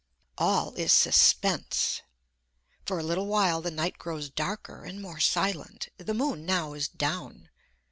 [0.39, 2.01] All is suspense.
[2.87, 6.87] For a little while the night grows darker and more silent; the moon now is
[6.87, 7.49] down.